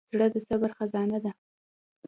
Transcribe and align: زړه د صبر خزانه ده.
زړه 0.13 0.27
د 0.33 0.35
صبر 0.47 0.71
خزانه 0.77 1.17
ده. 1.23 1.31